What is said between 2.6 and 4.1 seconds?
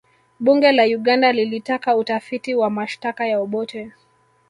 mashtaka ya obote